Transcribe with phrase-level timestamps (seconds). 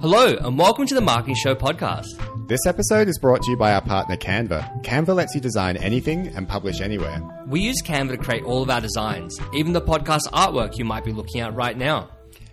[0.00, 2.06] Hello, and welcome to the Marketing Show podcast.
[2.48, 4.82] This episode is brought to you by our partner Canva.
[4.82, 7.22] Canva lets you design anything and publish anywhere.
[7.46, 11.04] We use Canva to create all of our designs, even the podcast artwork you might
[11.04, 12.10] be looking at right now.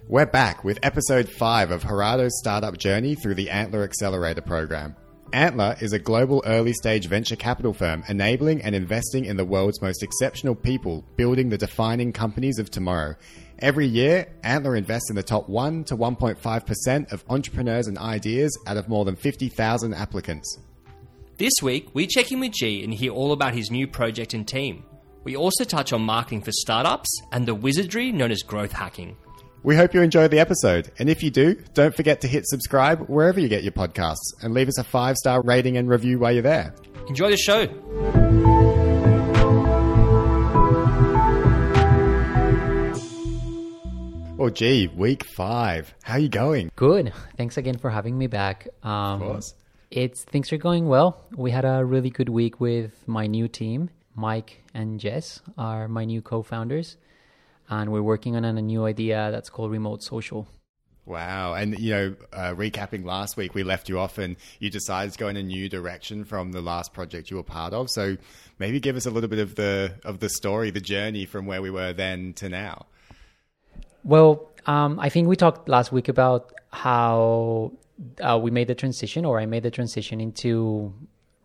[0.08, 4.96] We're back with episode 5 of Gerardo's startup journey through the Antler Accelerator program.
[5.34, 9.82] Antler is a global early stage venture capital firm enabling and investing in the world's
[9.82, 13.16] most exceptional people, building the defining companies of tomorrow.
[13.62, 18.76] Every year, Antler invests in the top 1 to 1.5% of entrepreneurs and ideas out
[18.76, 20.58] of more than 50,000 applicants.
[21.38, 24.48] This week, we check in with G and hear all about his new project and
[24.48, 24.84] team.
[25.24, 29.16] We also touch on marketing for startups and the wizardry known as growth hacking.
[29.62, 33.02] We hope you enjoy the episode, and if you do, don't forget to hit subscribe
[33.02, 36.32] wherever you get your podcasts and leave us a five star rating and review while
[36.32, 36.74] you're there.
[37.08, 38.21] Enjoy the show.
[44.44, 45.94] Oh, G, week five.
[46.02, 46.72] How are you going?
[46.76, 47.14] Good.
[47.38, 48.68] Thanks again for having me back.
[48.82, 49.54] Um, Of course.
[49.92, 51.24] It's things are going well.
[51.36, 53.92] We had a really good week with my new team.
[54.16, 56.98] Mike and Jess are my new co-founders,
[57.70, 60.48] and we're working on a new idea that's called remote social.
[61.06, 61.54] Wow.
[61.54, 65.20] And, you know, uh, recapping last week, we left you off and you decided to
[65.20, 67.92] go in a new direction from the last project you were part of.
[67.92, 68.18] So
[68.58, 71.62] maybe give us a little bit of the, of the story, the journey from where
[71.62, 72.88] we were then to now.
[74.04, 77.72] Well, um, I think we talked last week about how
[78.22, 80.94] uh, we made the transition, or I made the transition into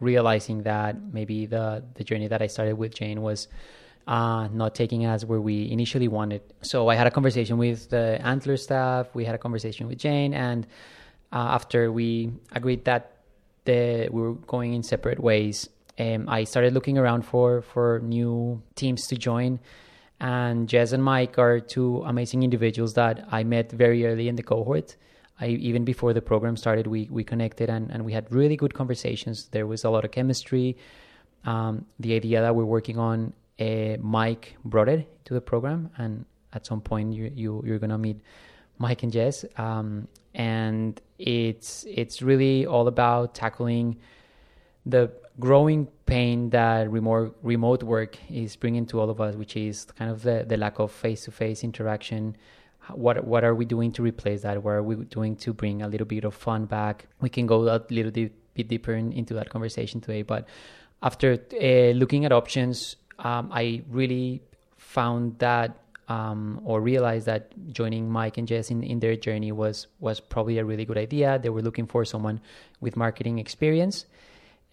[0.01, 3.49] realizing that maybe the the journey that I started with Jane was
[4.07, 6.43] uh, not taking us where we initially wanted.
[6.63, 9.15] So I had a conversation with the Antler staff.
[9.15, 10.67] We had a conversation with Jane, and
[11.33, 13.13] uh, after we agreed that
[13.65, 15.69] the we were going in separate ways,
[15.99, 19.61] um, I started looking around for for new teams to join.
[20.21, 24.43] And Jess and Mike are two amazing individuals that I met very early in the
[24.43, 24.97] cohort.
[25.39, 28.73] I, even before the program started, we, we connected and, and we had really good
[28.73, 29.49] conversations.
[29.51, 30.79] There was a lot of chemistry.
[31.45, 36.25] Um, the idea that we're working on, uh, Mike brought it to the program, and
[36.53, 38.21] at some point you, you you're gonna meet
[38.79, 39.45] Mike and Jess.
[39.57, 43.97] Um, and it's it's really all about tackling
[44.85, 49.85] the growing pain that remote remote work is bringing to all of us, which is
[49.85, 52.37] kind of the, the lack of face to face interaction.
[52.93, 54.63] What what are we doing to replace that?
[54.63, 57.07] What are we doing to bring a little bit of fun back?
[57.21, 60.23] We can go a little bit deeper in, into that conversation today.
[60.23, 60.49] But
[61.03, 64.43] after uh, looking at options, um, I really
[64.77, 69.89] found that um, or realized that joining Mike and Jess in, in their journey was
[69.99, 71.41] was probably a really good idea.
[71.41, 72.41] They were looking for someone
[72.81, 74.07] with marketing experience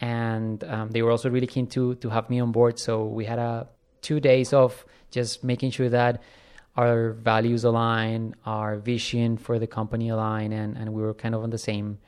[0.01, 2.79] and um, they were also really keen to to have me on board.
[2.79, 3.67] So we had a
[4.01, 6.21] two days of just making sure that
[6.75, 11.43] our values align, our vision for the company align, and and we were kind of
[11.43, 11.99] on the same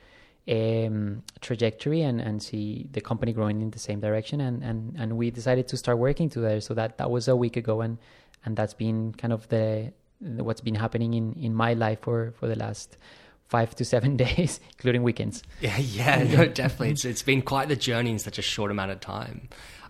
[0.48, 4.40] um, trajectory and and see the company growing in the same direction.
[4.40, 6.60] And and and we decided to start working together.
[6.60, 7.98] So that that was a week ago, and
[8.44, 12.48] and that's been kind of the what's been happening in in my life for for
[12.48, 12.96] the last
[13.48, 15.42] five to seven days, including weekends.
[15.60, 16.90] Yeah, yeah, no, definitely.
[16.90, 19.48] It's it's been quite the journey in such a short amount of time.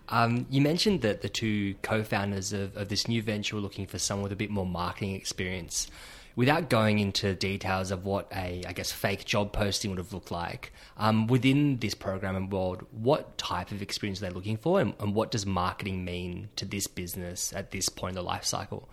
[0.09, 3.99] Um, you mentioned that the two co-founders of, of this new venture were looking for
[3.99, 5.87] someone with a bit more marketing experience.
[6.37, 10.29] Without going into details of what a, I guess, fake job posting would have looked
[10.29, 14.79] like, um, within this program and world, what type of experience are they looking for,
[14.79, 18.45] and, and what does marketing mean to this business at this point in the life
[18.45, 18.87] cycle?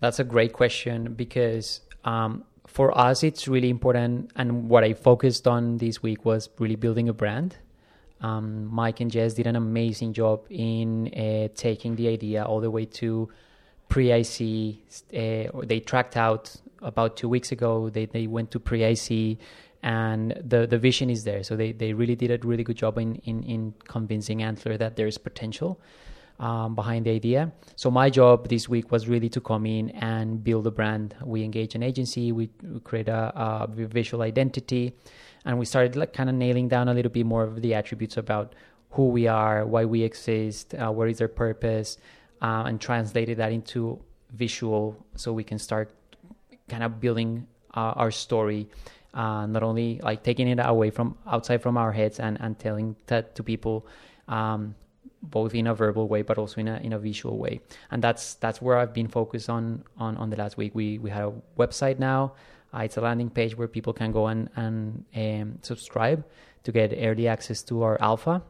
[0.00, 4.30] That's a great question because um, for us, it's really important.
[4.36, 7.56] And what I focused on this week was really building a brand.
[8.20, 12.70] Um, Mike and Jess did an amazing job in uh, taking the idea all the
[12.70, 13.28] way to
[13.88, 14.78] pre IC.
[15.12, 17.90] Uh, they tracked out about two weeks ago.
[17.90, 19.38] They, they went to pre IC
[19.82, 21.42] and the, the vision is there.
[21.42, 24.96] So they, they really did a really good job in, in, in convincing Antler that
[24.96, 25.78] there is potential
[26.38, 27.52] um, behind the idea.
[27.76, 31.14] So my job this week was really to come in and build a brand.
[31.24, 34.94] We engage an agency, we, we create a, a, visual identity,
[35.44, 38.16] and we started like kind of nailing down a little bit more of the attributes
[38.16, 38.54] about
[38.90, 41.98] who we are, why we exist, uh, what is our purpose,
[42.42, 43.98] uh, and translated that into
[44.32, 45.90] visual so we can start
[46.68, 48.68] kind of building uh, our story.
[49.14, 52.94] Uh, not only like taking it away from outside from our heads and, and telling
[53.06, 53.86] that to people
[54.28, 54.74] um,
[55.30, 58.34] both in a verbal way but also in a in a visual way and that's
[58.34, 61.32] that's where I've been focused on on on the last week we we had a
[61.58, 62.32] website now
[62.74, 66.24] uh, it's a landing page where people can go and and um, subscribe
[66.64, 68.42] to get early access to our alpha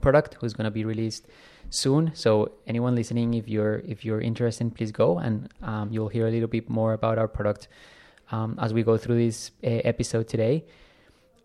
[0.00, 1.26] product who's going to be released
[1.70, 2.10] soon.
[2.14, 6.30] So anyone listening, if you're if you're interested, please go and um, you'll hear a
[6.30, 7.68] little bit more about our product
[8.30, 10.64] um, as we go through this uh, episode today.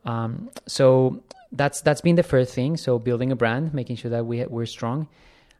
[0.05, 2.77] Um, so that's that's been the first thing.
[2.77, 5.07] So building a brand, making sure that we we're strong,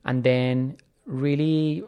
[0.06, 1.84] and then really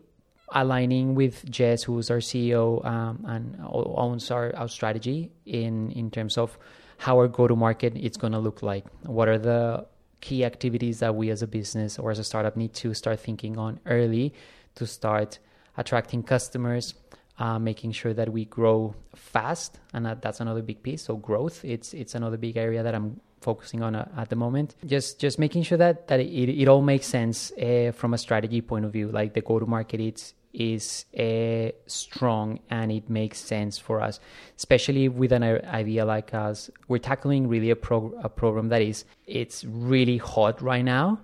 [0.50, 6.38] aligning with Jess, who's our CEO um, and owns our, our strategy in in terms
[6.38, 6.57] of
[6.97, 8.85] how our go to market it's going to look like.
[9.03, 9.85] What are the
[10.21, 13.57] key activities that we as a business or as a startup need to start thinking
[13.57, 14.33] on early
[14.75, 15.39] to start
[15.75, 16.94] attracting customers,
[17.39, 21.03] uh, making sure that we grow fast, and that, that's another big piece.
[21.03, 24.75] So growth, it's it's another big area that I'm focusing on uh, at the moment.
[24.85, 28.61] Just just making sure that that it, it all makes sense uh, from a strategy
[28.61, 29.09] point of view.
[29.09, 34.19] Like the go to market, it's is uh, strong and it makes sense for us,
[34.55, 36.69] especially with an idea like us.
[36.87, 41.19] We're tackling really a, pro- a program that is it's really hot right now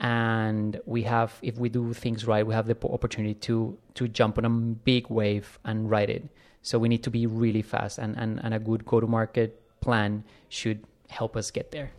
[0.00, 4.36] and we have if we do things right we have the opportunity to to jump
[4.38, 6.28] on a big wave and ride it
[6.62, 9.62] so we need to be really fast and and, and a good go to market
[9.80, 11.90] plan should help us get there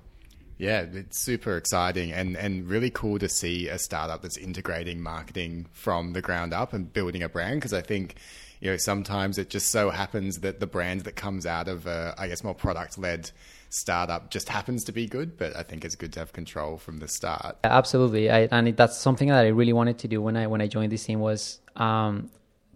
[0.57, 5.67] yeah, it's super exciting and, and really cool to see a startup that's integrating marketing
[5.73, 8.15] from the ground up and building a brand because I think
[8.61, 12.15] you know sometimes it just so happens that the brand that comes out of a,
[12.17, 13.31] I guess more product led
[13.69, 16.99] startup just happens to be good, but I think it's good to have control from
[16.99, 17.57] the start.
[17.65, 20.67] Absolutely, I, and that's something that I really wanted to do when I when I
[20.67, 22.31] joined this team was um,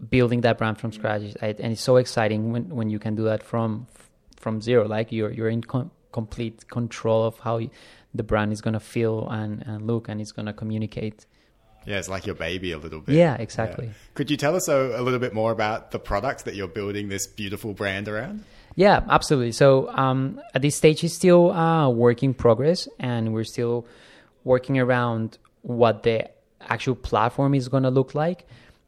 [0.09, 1.21] building that brand from scratch.
[1.41, 3.87] I, and it's so exciting when, when you can do that from
[4.35, 4.85] from zero.
[4.85, 7.61] Like you're you're in con- complete control of how
[8.13, 11.25] the brand is going to feel and, and look and it's going to communicate.
[11.85, 13.15] Yeah, it's like your baby a little bit.
[13.15, 13.87] Yeah, exactly.
[13.87, 13.93] Yeah.
[14.13, 17.09] Could you tell us a, a, little bit more about the product that you're building
[17.09, 18.43] this beautiful brand around?
[18.75, 19.53] Yeah, absolutely.
[19.53, 23.87] So um, at this stage, it's still uh, work in progress, and we're still
[24.43, 26.29] working around what the
[26.61, 28.45] actual platform is going to look like.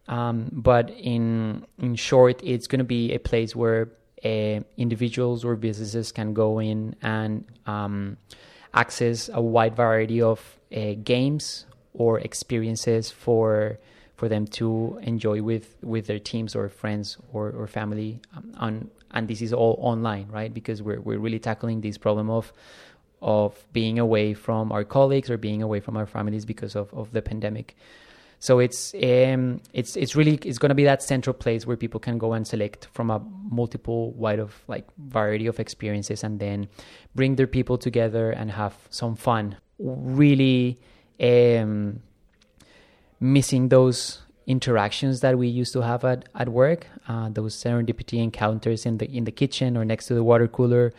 [0.08, 3.90] Um, but in in short, it's going to be a place where
[4.24, 8.18] uh, individuals or businesses can go in and um,
[8.74, 13.78] access a wide variety of uh, games or experiences for
[14.16, 18.92] for them to enjoy with with their teams or friends or, or family um, on
[19.12, 20.54] and this is all online right?
[20.54, 22.54] Because we're we're really tackling this problem of
[23.22, 27.12] of being away from our colleagues or being away from our families because of, of
[27.12, 27.76] the pandemic
[28.42, 32.00] so it's um, it's it's really it's going to be that central place where people
[32.00, 33.20] can go and select from a
[33.52, 36.68] multiple wide of like variety of experiences, and then
[37.14, 39.58] bring their people together and have some fun.
[39.78, 40.80] Really
[41.22, 42.02] um,
[43.20, 48.88] missing those interactions that we used to have at, at work, uh, those serendipity encounters
[48.88, 50.94] in the in the kitchen or next to the water cooler,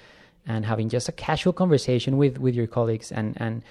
[0.46, 3.64] and having just a casual conversation with with your colleagues and and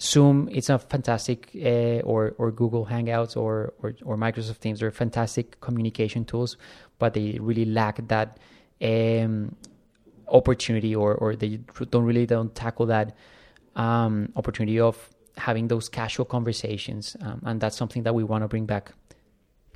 [0.00, 4.80] Zoom, it's a fantastic, uh, or or Google Hangouts or, or, or Microsoft Teams.
[4.80, 6.56] They're fantastic communication tools,
[6.98, 8.38] but they really lack that
[8.82, 9.54] um,
[10.26, 11.60] opportunity, or or they
[11.90, 13.16] don't really don't tackle that
[13.76, 18.48] um, opportunity of having those casual conversations, um, and that's something that we want to
[18.48, 18.92] bring back.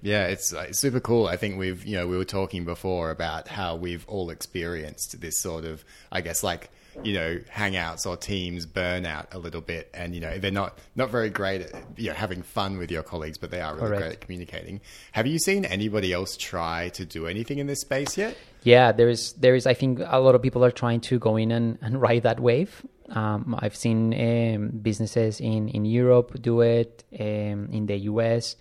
[0.01, 1.27] Yeah, it's, uh, it's super cool.
[1.27, 5.39] I think we've, you know, we were talking before about how we've all experienced this
[5.39, 6.71] sort of, I guess, like
[7.05, 10.79] you know hangouts or teams burn out a little bit and you know they're not
[10.97, 13.89] not very great at you know having fun with your colleagues but they are really
[13.89, 14.03] Correct.
[14.03, 14.81] great at communicating.
[15.13, 18.37] Have you seen anybody else try to do anything in this space yet?
[18.63, 21.37] Yeah there is there is i think a lot of people are trying to go
[21.37, 22.85] in and, and ride that wave.
[23.11, 28.57] Um, i've seen um, businesses in in europe do it um, in the us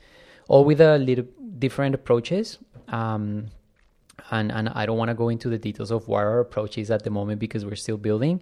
[0.47, 1.25] all with a little
[1.59, 2.57] different approaches.
[2.87, 3.47] Um,
[4.31, 6.91] and and I don't want to go into the details of what our approach is
[6.91, 8.41] at the moment because we're still building.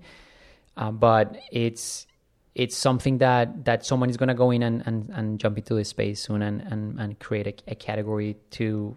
[0.77, 2.07] Uh, but it's
[2.53, 5.75] it's something that that someone is going to go in and, and, and jump into
[5.75, 8.95] this space soon and, and, and create a, a category to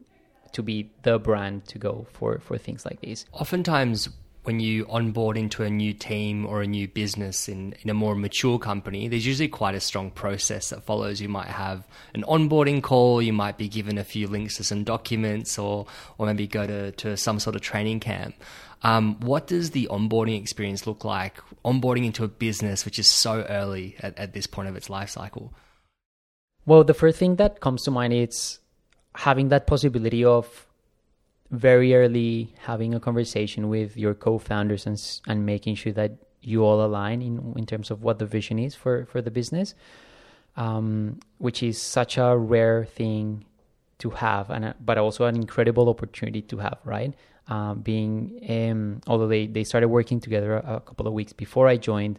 [0.52, 3.26] to be the brand to go for for things like these.
[3.32, 4.08] Oftentimes
[4.48, 8.14] when you onboard into a new team or a new business in, in a more
[8.14, 11.20] mature company, there's usually quite a strong process that follows.
[11.20, 14.84] You might have an onboarding call, you might be given a few links to some
[14.84, 15.84] documents, or,
[16.16, 18.36] or maybe go to, to some sort of training camp.
[18.82, 21.36] Um, what does the onboarding experience look like?
[21.62, 25.10] Onboarding into a business which is so early at, at this point of its life
[25.10, 25.52] cycle?
[26.64, 28.60] Well, the first thing that comes to mind is
[29.14, 30.66] having that possibility of
[31.50, 36.12] very early having a conversation with your co-founders and and making sure that
[36.42, 39.74] you all align in in terms of what the vision is for for the business,
[40.56, 43.44] um, which is such a rare thing
[43.98, 47.14] to have, and but also an incredible opportunity to have, right?
[47.48, 51.66] Um, being um, although they they started working together a, a, couple of weeks before
[51.66, 52.18] I joined,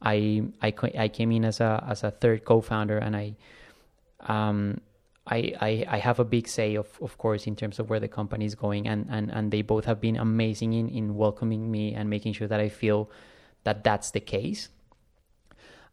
[0.00, 3.36] I I I came in as a as a third co-founder, and I
[4.20, 4.80] um
[5.26, 8.08] I, I, I have a big say of of course in terms of where the
[8.08, 11.94] company is going and, and, and they both have been amazing in, in welcoming me
[11.94, 13.08] and making sure that I feel
[13.64, 14.68] that that's the case.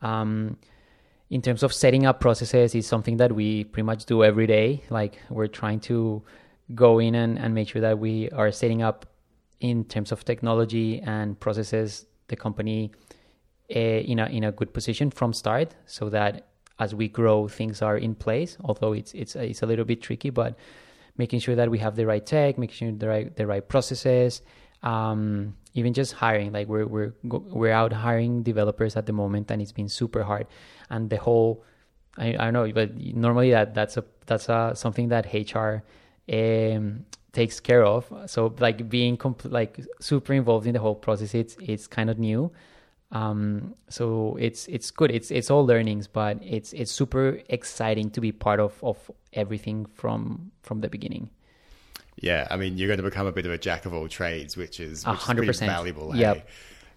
[0.01, 0.57] Um,
[1.29, 4.83] in terms of setting up processes is something that we pretty much do every day.
[4.89, 6.23] Like we're trying to
[6.73, 9.05] go in and, and make sure that we are setting up
[9.59, 12.91] in terms of technology and processes the company
[13.75, 16.48] uh, in a in a good position from start so that
[16.79, 18.57] as we grow, things are in place.
[18.63, 20.57] Although it's it's it's a little bit tricky, but
[21.17, 24.41] making sure that we have the right tech, making sure the right the right processes,
[24.83, 26.51] um, even just hiring.
[26.51, 30.47] Like we're we're we're out hiring developers at the moment, and it's been super hard.
[30.89, 31.63] And the whole,
[32.17, 35.83] I, I don't know, but normally that that's a that's a something that HR
[36.31, 38.11] um, takes care of.
[38.27, 42.17] So like being comp- like super involved in the whole process, it's it's kind of
[42.17, 42.51] new.
[43.11, 45.11] Um, so it's it's good.
[45.11, 49.85] It's it's all learnings, but it's it's super exciting to be part of of everything
[49.85, 51.29] from from the beginning.
[52.21, 54.57] Yeah, I mean, you're going to become a bit of a jack of all trades,
[54.57, 55.49] which is which 100%.
[55.49, 56.15] Is pretty valuable.
[56.15, 56.47] Yep.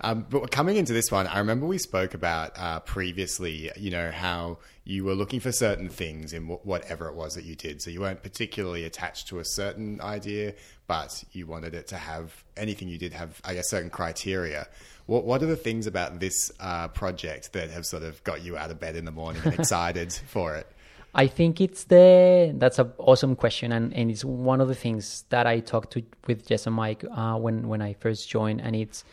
[0.02, 4.10] Um, but coming into this one, I remember we spoke about uh, previously, you know,
[4.10, 7.80] how you were looking for certain things in w- whatever it was that you did.
[7.80, 10.54] So you weren't particularly attached to a certain idea,
[10.88, 14.66] but you wanted it to have anything you did have, I guess, certain criteria.
[15.06, 18.56] What What are the things about this uh, project that have sort of got you
[18.56, 20.66] out of bed in the morning and excited for it?
[21.14, 25.24] I think it's the that's an awesome question, and, and it's one of the things
[25.28, 28.74] that I talked to with Jess and Mike uh, when when I first joined, and
[28.74, 29.04] it's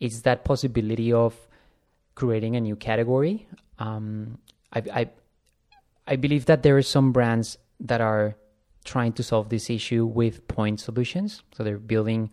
[0.00, 1.36] it's that possibility of
[2.14, 3.46] creating a new category.
[3.78, 4.38] Um,
[4.72, 5.10] I, I,
[6.06, 8.36] I believe that there are some brands that are
[8.84, 11.42] trying to solve this issue with point solutions.
[11.54, 12.30] So they're building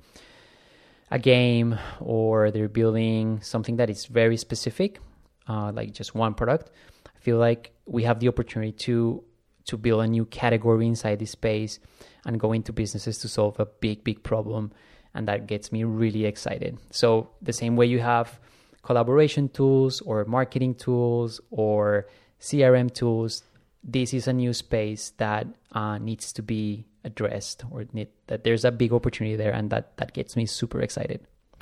[1.12, 5.00] a game or they're building something that is very specific,
[5.48, 6.72] uh, like just one product.
[7.06, 9.24] I feel like we have the opportunity to
[9.66, 11.80] to build a new category inside this space
[12.26, 14.72] and go into businesses to solve a big, big problem
[15.18, 16.78] and that gets me really excited.
[16.92, 18.40] So, the same way you have
[18.84, 22.08] collaboration tools or marketing tools or
[22.40, 23.44] CRM tools,
[23.84, 28.64] this is a new space that uh, needs to be addressed or need, that there's
[28.64, 31.20] a big opportunity there and that, that gets me super excited.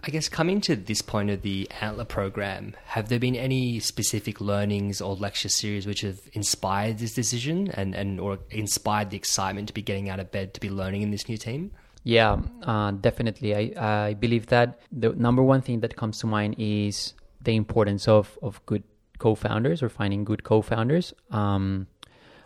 [0.07, 4.39] I guess coming to this point of the Antler program, have there been any specific
[4.39, 9.67] learnings or lecture series which have inspired this decision and, and or inspired the excitement
[9.69, 11.71] to be getting out of bed to be learning in this new team?
[12.05, 13.55] Yeah, uh, definitely.
[13.55, 18.07] I, I believe that the number one thing that comes to mind is the importance
[18.07, 18.83] of, of good
[19.17, 21.15] co-founders or finding good co-founders.
[21.31, 21.87] Um,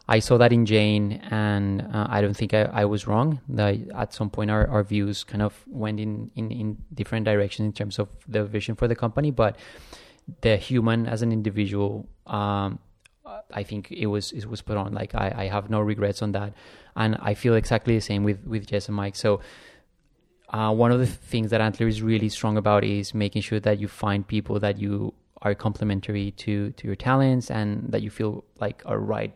[0.08, 3.42] I saw that in Jane, and uh, I don't think I, I was wrong.
[3.50, 7.66] That at some point our, our views kind of went in, in, in different directions
[7.66, 9.58] in terms of the vision for the company, but
[10.39, 12.80] the human as an individual, um,
[13.53, 14.94] I think it was it was put on.
[14.94, 16.53] Like I, I have no regrets on that
[16.96, 19.15] and I feel exactly the same with with Jess and Mike.
[19.15, 19.41] So.
[20.51, 23.79] Uh, one of the things that Antler is really strong about is making sure that
[23.79, 28.44] you find people that you are complementary to to your talents and that you feel
[28.60, 29.34] like are right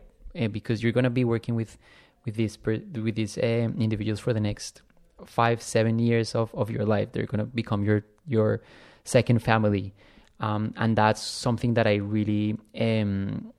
[0.50, 1.78] because you're going to be working with
[2.24, 4.82] with these with these uh, individuals for the next
[5.24, 8.60] five seven years of, of your life they're going to become your your
[9.04, 9.94] second family
[10.40, 13.52] um, and that's something that i really um,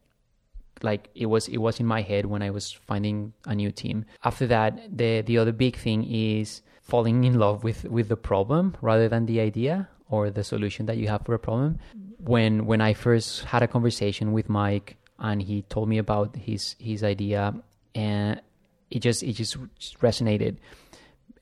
[0.86, 4.06] like it was it was in my head when I was finding a new team.
[4.24, 8.78] After that, the the other big thing is falling in love with with the problem
[8.82, 11.80] rather than the idea or the solution that you have for a problem.
[12.20, 16.76] When when I first had a conversation with Mike and he told me about his
[16.80, 17.54] his idea
[17.94, 18.42] and
[18.90, 19.58] it just it just
[20.00, 20.58] resonated.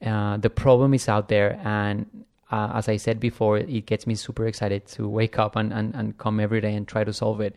[0.01, 4.13] Uh, the problem is out there and uh, as I said before, it gets me
[4.13, 7.41] super excited to wake up and, and, and come every day and try to solve
[7.41, 7.55] it.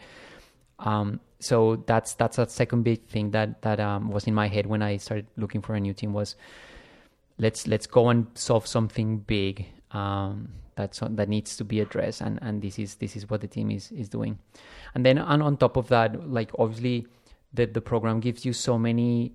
[0.78, 4.66] Um, so that's that's a second big thing that that um, was in my head
[4.66, 6.36] when I started looking for a new team was
[7.38, 12.38] let's let's go and solve something big um, that's that needs to be addressed and
[12.42, 14.38] and this is this is what the team is is doing.
[14.94, 17.06] And then and on top of that like obviously
[17.52, 19.32] the the program gives you so many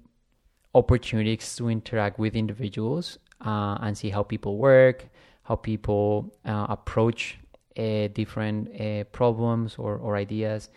[0.73, 5.05] opportunities to interact with individuals uh, and see how people work
[5.43, 7.37] how people uh, approach
[7.77, 10.69] uh, different uh, problems or, or ideas.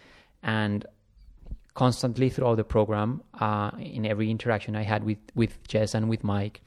[0.43, 0.87] And
[1.75, 6.25] constantly throughout the program, uh, in every interaction I had with with Jess and with
[6.25, 6.63] Mike,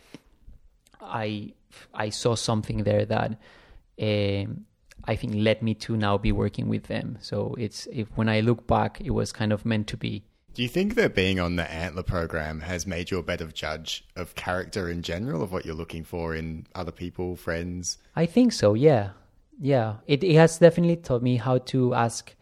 [1.01, 1.53] I
[1.93, 3.39] I saw something there that
[4.01, 4.65] um,
[5.05, 7.17] I think led me to now be working with them.
[7.21, 10.23] So it's if when I look back, it was kind of meant to be.
[10.53, 14.03] Do you think that being on the Antler program has made you a better judge
[14.15, 17.99] of character in general, of what you're looking for in other people, friends?
[18.15, 18.73] I think so.
[18.73, 19.11] Yeah,
[19.59, 22.35] yeah, it, it has definitely taught me how to ask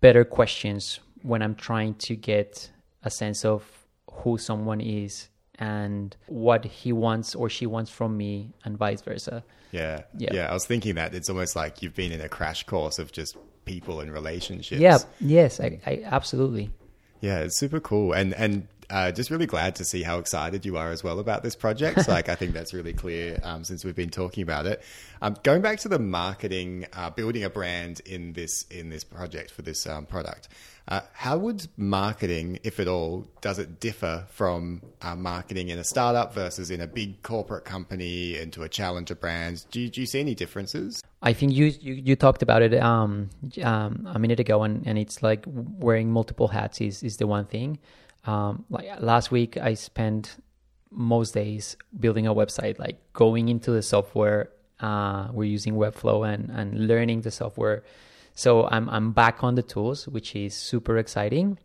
[0.00, 2.70] better questions when I'm trying to get
[3.02, 3.64] a sense of
[4.10, 9.44] who someone is and what he wants or she wants from me and vice versa.
[9.72, 10.02] Yeah.
[10.16, 10.30] Yeah.
[10.32, 10.50] Yeah.
[10.50, 13.36] I was thinking that it's almost like you've been in a crash course of just
[13.68, 14.80] people and relationships.
[14.80, 16.70] Yeah, yes, I, I absolutely.
[17.20, 18.12] Yeah, it's super cool.
[18.12, 21.42] And and uh, just really glad to see how excited you are as well about
[21.42, 22.08] this project.
[22.08, 24.82] like, I think that's really clear um, since we've been talking about it.
[25.20, 29.50] Um, going back to the marketing, uh, building a brand in this in this project
[29.50, 30.48] for this um, product.
[30.88, 35.84] Uh, how would marketing, if at all, does it differ from uh, marketing in a
[35.84, 39.66] startup versus in a big corporate company into a challenger brand?
[39.70, 41.02] Do you, do you see any differences?
[41.20, 43.28] I think you you, you talked about it um,
[43.62, 47.44] um, a minute ago, and, and it's like wearing multiple hats is is the one
[47.44, 47.78] thing.
[48.24, 50.36] Um, like last week, I spent
[50.90, 54.50] most days building a website, like going into the software.
[54.80, 57.84] Uh, we're using Webflow and and learning the software.
[58.34, 61.58] So I'm I'm back on the tools, which is super exciting,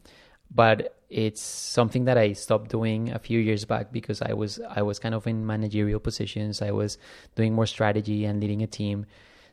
[0.50, 4.82] but it's something that I stopped doing a few years back because I was I
[4.82, 6.62] was kind of in managerial positions.
[6.62, 6.98] I was
[7.36, 9.06] doing more strategy and leading a team.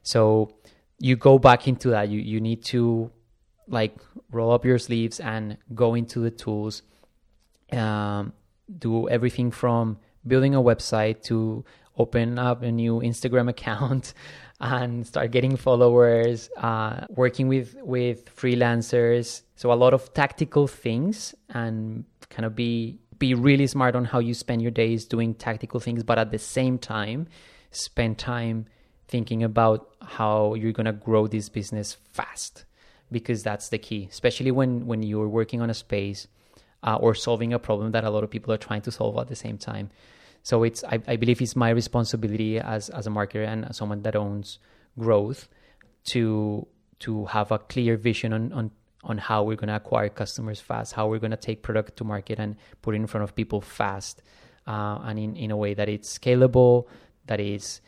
[0.02, 0.54] So
[0.99, 2.09] you go back into that.
[2.09, 3.11] You you need to
[3.70, 3.96] like
[4.30, 6.82] roll up your sleeves and go into the tools.
[7.72, 8.32] Um,
[8.78, 11.64] do everything from building a website to
[11.98, 14.14] open up a new Instagram account
[14.60, 19.42] and start getting followers, uh, working with with freelancers.
[19.56, 24.18] So a lot of tactical things and kind of be be really smart on how
[24.18, 27.28] you spend your days doing tactical things, but at the same time,
[27.70, 28.66] spend time
[29.08, 32.64] thinking about how you're gonna grow this business fast,
[33.10, 34.08] because that's the key.
[34.10, 36.28] Especially when when you're working on a space
[36.82, 39.28] uh, or solving a problem that a lot of people are trying to solve at
[39.28, 39.90] the same time.
[40.42, 44.02] So it's I, I believe it's my responsibility as as a marketer and as someone
[44.02, 44.58] that owns
[44.98, 45.48] growth
[46.04, 46.66] to
[47.00, 48.70] to have a clear vision on on
[49.04, 52.04] on how we're going to acquire customers fast, how we're going to take product to
[52.04, 54.22] market and put it in front of people fast,
[54.66, 56.86] uh, and in, in a way that it's scalable,
[57.26, 57.80] that is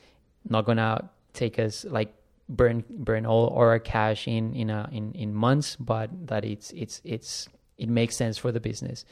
[0.48, 2.14] not going to take us like
[2.56, 7.00] burn burn all our cash in in a, in in months, but that it's it's
[7.04, 9.04] it's it makes sense for the business.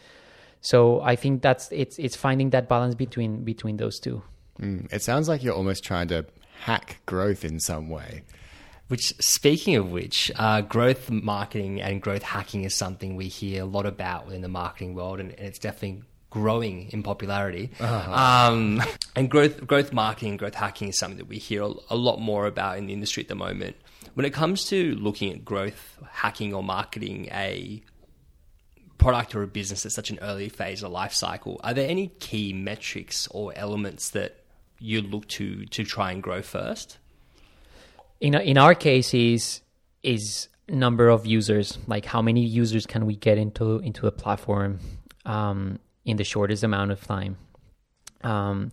[0.61, 4.23] So I think that's it's it's finding that balance between between those two.
[4.61, 6.27] Mm, it sounds like you're almost trying to
[6.61, 8.23] hack growth in some way.
[8.89, 13.65] Which, speaking of which, uh, growth marketing and growth hacking is something we hear a
[13.65, 17.71] lot about within the marketing world, and, and it's definitely growing in popularity.
[17.79, 18.13] Uh-huh.
[18.13, 18.83] Um,
[19.17, 22.47] and growth growth marketing growth hacking is something that we hear a, a lot more
[22.47, 23.77] about in the industry at the moment.
[24.15, 27.83] When it comes to looking at growth hacking or marketing a
[28.99, 32.09] product or a business at such an early phase of life cycle, are there any
[32.21, 34.45] key metrics or elements that
[34.79, 36.99] you look to to try and grow first?
[38.21, 39.61] In in our case, is
[40.03, 44.79] is number of users, like how many users can we get into into the platform
[45.27, 47.37] um, in the shortest amount of time.
[48.23, 48.73] Um,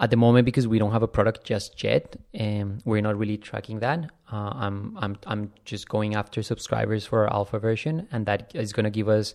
[0.00, 3.36] at the moment, because we don't have a product just yet, and we're not really
[3.36, 4.10] tracking that.
[4.32, 8.72] Uh, I'm I'm I'm just going after subscribers for our alpha version, and that is
[8.72, 9.34] going to give us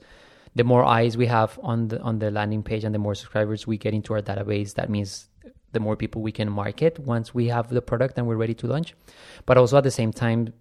[0.56, 3.68] the more eyes we have on the on the landing page, and the more subscribers
[3.68, 4.76] we get into our database.
[4.76, 5.28] That means
[5.74, 8.68] the more people we can market once we have the product and we're ready to
[8.68, 8.96] launch.
[9.46, 10.54] But also at the same time,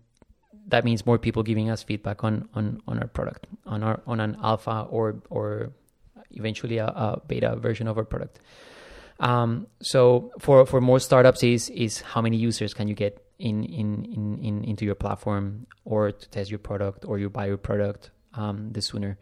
[0.67, 4.19] that means more people giving us feedback on on on our product, on our on
[4.19, 5.73] an alpha or or
[6.35, 8.41] eventually a, a beta version of our product.
[9.21, 13.65] Um, so for for more startups is is how many users can you get in
[13.65, 17.57] in, in, in into your platform or to test your product or you buy your
[17.57, 19.19] product um, the sooner.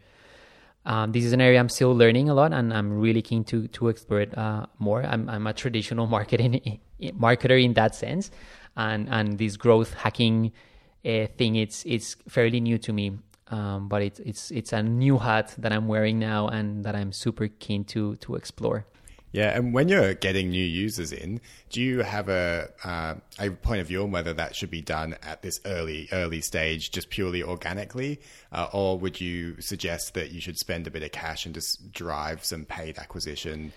[0.83, 3.67] Um, this is an area I'm still learning a lot, and I'm really keen to
[3.67, 5.03] to explore it uh, more.
[5.03, 8.31] I'm I'm a traditional marketing marketer in that sense,
[8.75, 10.51] and and this growth hacking
[11.05, 13.19] uh, thing it's it's fairly new to me.
[13.51, 17.11] Um, but it's it's it's a new hat that I'm wearing now, and that I'm
[17.11, 18.85] super keen to to explore.
[19.33, 23.79] Yeah, and when you're getting new users in, do you have a uh, a point
[23.79, 27.41] of view on whether that should be done at this early early stage, just purely
[27.41, 28.19] organically,
[28.51, 31.93] uh, or would you suggest that you should spend a bit of cash and just
[31.93, 33.71] drive some paid acquisition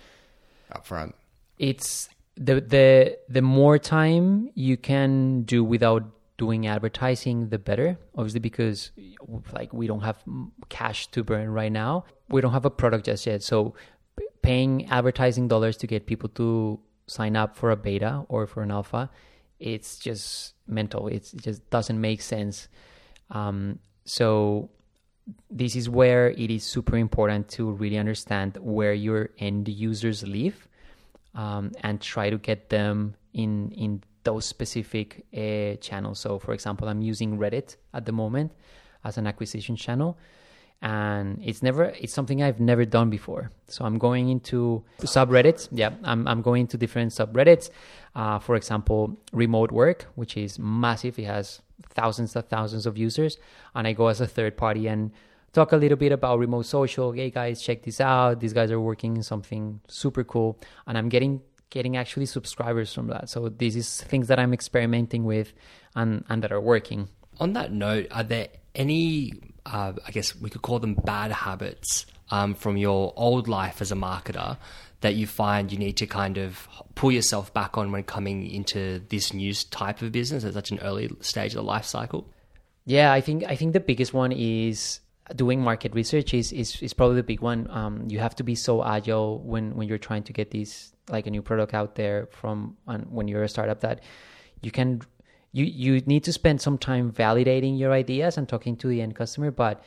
[0.72, 1.14] up front?
[1.58, 6.02] It's the the the more time you can do without
[6.36, 7.98] doing advertising, the better.
[8.16, 8.90] Obviously, because
[9.52, 10.22] like we don't have
[10.68, 13.74] cash to burn right now, we don't have a product just yet, so
[14.42, 18.70] paying advertising dollars to get people to sign up for a beta or for an
[18.70, 19.10] alpha,
[19.58, 21.08] it's just mental.
[21.08, 22.68] It's, it just doesn't make sense.
[23.30, 24.70] Um, so
[25.50, 30.68] this is where it is super important to really understand where your end users live
[31.34, 36.18] um, and try to get them in in those specific uh, channels.
[36.18, 38.52] So, for example, I'm using Reddit at the moment
[39.04, 40.18] as an acquisition channel,
[40.82, 43.50] and it's never it's something I've never done before.
[43.68, 45.68] So I'm going into subreddits.
[45.72, 47.70] Yeah, I'm I'm going to different subreddits.
[48.14, 51.18] Uh, for example, remote work, which is massive.
[51.18, 51.60] It has
[51.90, 53.38] thousands of thousands of users,
[53.74, 55.10] and I go as a third party and
[55.52, 57.12] talk a little bit about remote social.
[57.12, 58.40] Hey guys, check this out.
[58.40, 63.08] These guys are working in something super cool, and I'm getting getting actually subscribers from
[63.08, 63.28] that.
[63.28, 65.52] So this is things that I'm experimenting with
[65.94, 67.08] and and that are working.
[67.40, 69.32] On that note, are there any
[69.66, 73.92] uh, I guess we could call them bad habits um, from your old life as
[73.92, 74.56] a marketer
[75.00, 79.00] that you find you need to kind of pull yourself back on when coming into
[79.10, 82.26] this new type of business at such an early stage of the life cycle?
[82.86, 85.00] Yeah, I think I think the biggest one is
[85.34, 87.68] doing market research is is, is probably the big one.
[87.70, 91.26] Um, you have to be so agile when when you're trying to get these like
[91.26, 94.02] a new product out there from on, when you're a startup that
[94.62, 95.00] you can
[95.52, 99.14] you you need to spend some time validating your ideas and talking to the end
[99.14, 99.84] customer but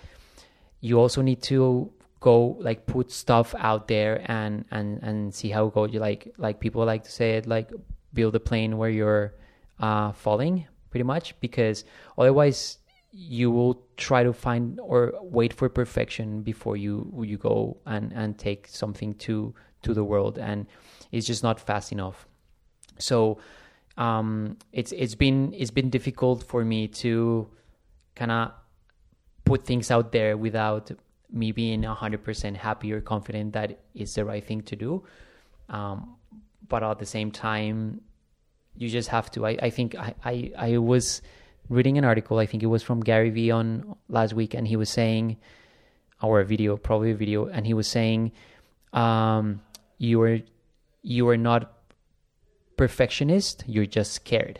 [0.79, 5.67] you also need to go like put stuff out there and and and see how
[5.67, 5.93] it goes.
[5.93, 7.71] You like like people like to say it like
[8.13, 9.33] build a plane where you're
[9.79, 11.85] uh falling pretty much because
[12.17, 12.79] otherwise
[13.11, 18.37] you will try to find or wait for perfection before you you go and and
[18.37, 20.67] take something to to the world and
[21.11, 22.27] it's just not fast enough.
[22.99, 23.39] So
[23.97, 27.47] um, it's it's been it's been difficult for me to
[28.15, 28.51] kind of
[29.45, 30.91] put things out there without
[31.31, 35.03] me being 100% happy or confident that it's the right thing to do.
[35.69, 36.15] Um,
[36.67, 38.01] but at the same time
[38.75, 39.45] you just have to.
[39.45, 41.21] I, I think I, I, I was
[41.69, 44.75] reading an article i think it was from gary vee on last week and he
[44.75, 45.37] was saying
[46.21, 48.31] or a video probably a video and he was saying
[48.93, 49.61] um,
[49.97, 50.39] you are
[51.03, 51.73] you are not
[52.75, 54.59] perfectionist you're just scared.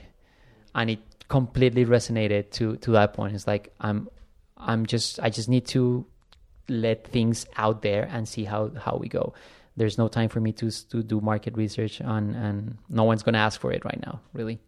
[0.76, 3.36] And it completely resonated to to that point.
[3.36, 4.08] It's like i'm
[4.58, 6.06] i'm just i just need to
[6.70, 9.34] let things out there and see how how we go.
[9.76, 13.40] There's no time for me to to do market research on and no one's to
[13.40, 14.60] ask for it right now really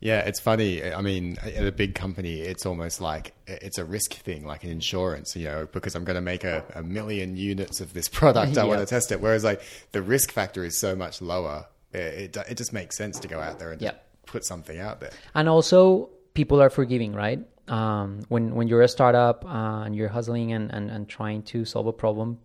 [0.00, 0.92] yeah, it's funny.
[0.92, 4.70] I mean, at a big company, it's almost like it's a risk thing, like an
[4.70, 8.58] insurance, you know, because I'm going to make a, a million units of this product.
[8.58, 8.68] I yeah.
[8.68, 9.20] want to test it.
[9.20, 13.18] Whereas, like, the risk factor is so much lower it, it, it just makes sense
[13.20, 13.92] to go out there and
[14.26, 15.10] put something out there.
[15.34, 17.40] And also, people are forgiving, right?
[17.68, 21.64] Um, when when you're a startup uh, and you're hustling and, and, and trying to
[21.64, 22.38] solve a problem,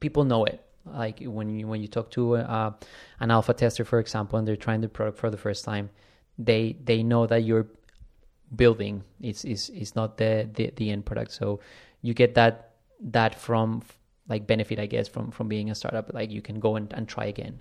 [0.00, 0.62] people know it.
[0.84, 2.72] Like when you when you talk to uh,
[3.20, 5.90] an alpha tester, for example, and they're trying the product for the first time,
[6.38, 7.66] they they know that you're
[8.54, 9.02] building.
[9.20, 11.32] It's is it's not the, the the end product.
[11.32, 11.60] So
[12.02, 13.82] you get that that from
[14.28, 16.12] like benefit, I guess, from from being a startup.
[16.12, 17.60] Like you can go and, and try again.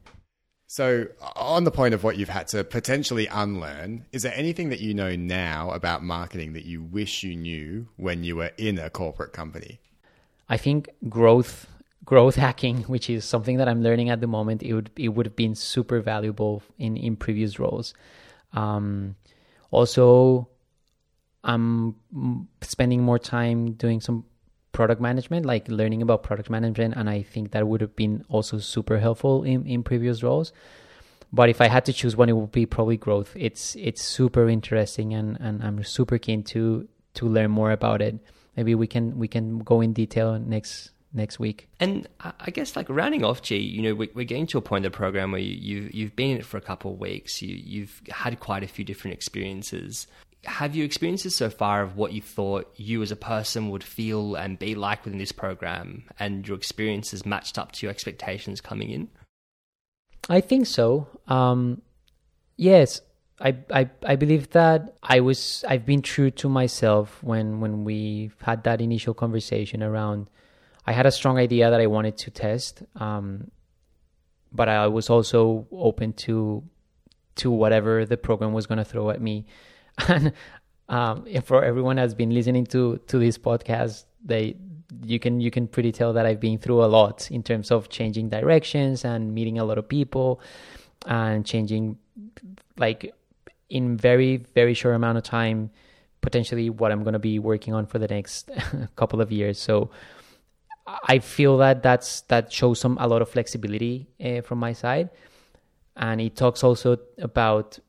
[0.67, 4.79] So, on the point of what you've had to potentially unlearn, is there anything that
[4.79, 8.89] you know now about marketing that you wish you knew when you were in a
[8.89, 9.79] corporate company?
[10.49, 11.67] I think growth
[12.03, 15.27] growth hacking, which is something that I'm learning at the moment, it would it would
[15.27, 17.93] have been super valuable in in previous roles.
[18.55, 19.15] Um,
[19.69, 20.49] also,
[21.43, 21.95] I'm
[22.61, 24.25] spending more time doing some
[24.71, 28.57] product management, like learning about product management, and I think that would have been also
[28.57, 30.51] super helpful in, in previous roles.
[31.31, 33.35] But if I had to choose one, it would be probably growth.
[33.35, 38.19] It's it's super interesting, and, and I'm super keen to to learn more about it.
[38.55, 41.69] Maybe we can we can go in detail next next week.
[41.79, 44.91] And I guess like rounding off, G, you know, we're getting to a point in
[44.91, 47.41] the program where you, you've you've been in it for a couple of weeks.
[47.41, 50.07] You you've had quite a few different experiences
[50.45, 54.35] have you experiences so far of what you thought you as a person would feel
[54.35, 58.89] and be like within this program and your experiences matched up to your expectations coming
[58.89, 59.09] in?
[60.29, 61.07] I think so.
[61.27, 61.81] Um,
[62.57, 63.01] yes,
[63.39, 68.31] I, I I believe that I was I've been true to myself when when we
[68.41, 70.27] had that initial conversation around.
[70.85, 73.49] I had a strong idea that I wanted to test, um,
[74.51, 76.63] but I was also open to
[77.35, 79.45] to whatever the program was going to throw at me
[80.07, 80.31] and
[80.87, 84.55] um, for everyone that's been listening to to this podcast, they
[85.03, 87.89] you can you can pretty tell that I've been through a lot in terms of
[87.89, 90.41] changing directions and meeting a lot of people
[91.07, 91.97] and changing
[92.77, 93.13] like
[93.69, 95.71] in very very short amount of time
[96.21, 98.49] potentially what I'm going to be working on for the next
[98.95, 99.59] couple of years.
[99.59, 99.91] So
[100.87, 105.09] I feel that that's that shows some a lot of flexibility uh, from my side,
[105.95, 107.79] and it talks also about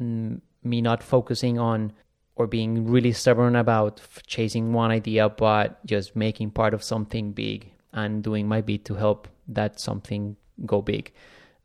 [0.00, 1.92] mm, me not focusing on
[2.34, 7.72] or being really stubborn about chasing one idea, but just making part of something big
[7.92, 11.12] and doing my bit to help that something go big.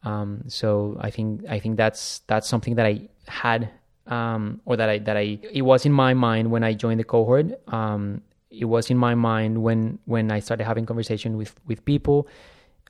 [0.03, 3.69] Um, so I think I think that's that's something that I had
[4.07, 7.05] um, or that I that I it was in my mind when I joined the
[7.05, 7.53] cohort.
[7.71, 8.21] Um,
[8.53, 12.27] it was in my mind when when I started having conversation with with people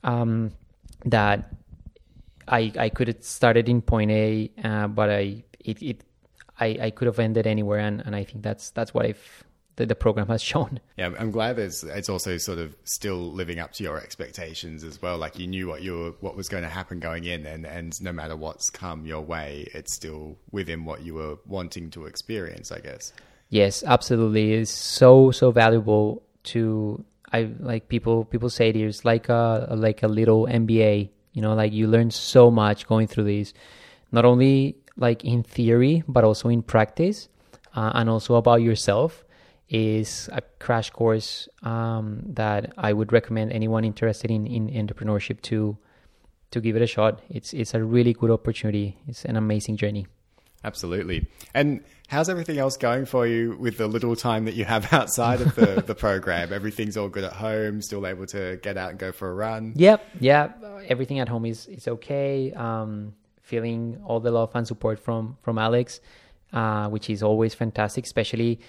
[0.02, 0.52] um,
[1.04, 1.52] that
[2.46, 6.04] I I could have started in point A, uh, but I it, it
[6.58, 9.44] I, I could have ended anywhere, and, and I think that's that's what I've
[9.76, 10.80] the, the program has shown.
[10.96, 15.00] Yeah, I'm glad it's it's also sort of still living up to your expectations as
[15.00, 15.18] well.
[15.18, 18.00] Like you knew what you were, what was going to happen going in, and and
[18.02, 22.70] no matter what's come your way, it's still within what you were wanting to experience.
[22.70, 23.12] I guess.
[23.54, 24.54] Yes, absolutely.
[24.54, 30.02] It's so so valuable to I like people people say it is like a like
[30.02, 31.10] a little MBA.
[31.34, 33.54] You know, like you learn so much going through these,
[34.10, 37.28] not only like in theory but also in practice,
[37.76, 39.24] uh, and also about yourself
[39.68, 45.78] is a crash course um, that I would recommend anyone interested in, in entrepreneurship to
[46.50, 47.22] to give it a shot.
[47.30, 48.98] It's it's a really good opportunity.
[49.06, 50.08] It's an amazing journey.
[50.64, 51.28] Absolutely.
[51.54, 55.40] And how's everything else going for you with the little time that you have outside
[55.40, 56.52] of the, the program?
[56.52, 59.72] Everything's all good at home, still able to get out and go for a run?
[59.76, 60.52] Yep, yeah.
[60.86, 62.52] Everything at home is, is okay.
[62.52, 66.00] Um, feeling all the love and support from from Alex,
[66.52, 68.60] uh, which is always fantastic, especially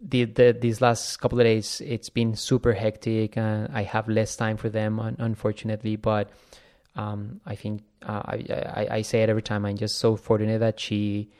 [0.00, 4.36] the, the these last couple of days it's been super hectic and I have less
[4.36, 6.30] time for them unfortunately but
[6.96, 10.60] um, I think uh, I, I, I say it every time I'm just so fortunate
[10.60, 11.30] that she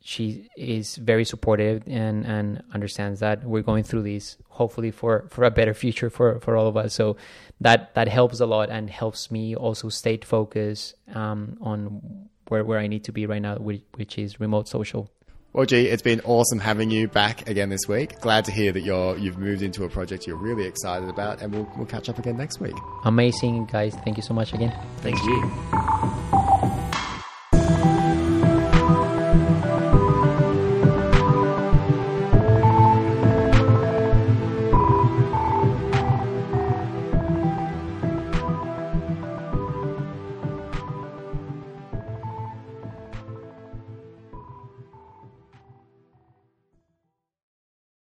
[0.00, 5.44] she is very supportive and and understands that we're going through this hopefully for for
[5.44, 7.16] a better future for for all of us so
[7.60, 12.78] that that helps a lot and helps me also stay focused um, on where where
[12.78, 15.10] I need to be right now which, which is remote social
[15.54, 18.20] well, G, it's been awesome having you back again this week.
[18.20, 21.52] Glad to hear that you're you've moved into a project you're really excited about, and
[21.52, 22.76] we'll we'll catch up again next week.
[23.04, 23.94] Amazing, guys!
[24.04, 24.78] Thank you so much again.
[24.98, 26.37] Thank you.